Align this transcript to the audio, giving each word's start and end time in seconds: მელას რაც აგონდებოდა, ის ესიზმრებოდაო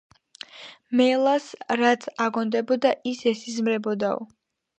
მელას 1.01 1.49
რაც 1.81 2.07
აგონდებოდა, 2.27 2.95
ის 3.13 3.23
ესიზმრებოდაო 3.35 4.27